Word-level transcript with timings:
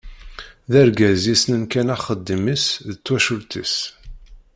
D 0.71 0.73
argaz 0.81 1.21
yessnen 1.29 1.63
kan 1.71 1.93
axeddim-is 1.95 2.65
d 2.91 2.93
twacult-is. 3.05 3.75